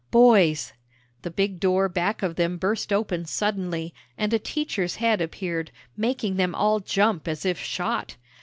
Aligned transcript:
"Boys!" 0.09 0.73
The 1.21 1.29
big 1.29 1.59
door 1.59 1.87
back 1.87 2.23
of 2.23 2.35
them 2.35 2.57
burst 2.57 2.91
open 2.91 3.25
suddenly, 3.25 3.93
and 4.17 4.33
a 4.33 4.39
teacher's 4.39 4.95
head 4.95 5.21
appeared, 5.21 5.69
making 5.95 6.37
them 6.37 6.55
all 6.55 6.79
jump 6.79 7.27
as 7.27 7.45
if 7.45 7.59
shot. 7.59 8.15